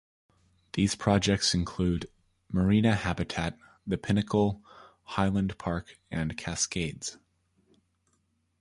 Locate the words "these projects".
0.73-1.53